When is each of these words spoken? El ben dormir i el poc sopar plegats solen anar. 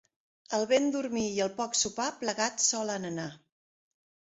El 0.59 0.63
ben 0.71 0.89
dormir 0.95 1.27
i 1.35 1.45
el 1.47 1.53
poc 1.61 1.79
sopar 1.83 2.11
plegats 2.25 2.69
solen 2.75 3.11
anar. 3.15 3.33